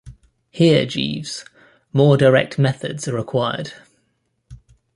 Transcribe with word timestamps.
Here, 0.49 0.87
Jeeves, 0.87 1.45
more 1.93 2.17
direct 2.17 2.57
methods 2.57 3.07
are 3.07 3.13
required. 3.13 3.73